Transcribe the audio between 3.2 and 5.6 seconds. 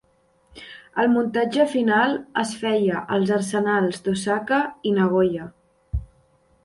arsenals d'Osaka i Nagoya.